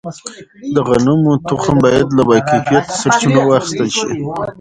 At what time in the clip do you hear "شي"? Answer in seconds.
3.97-4.09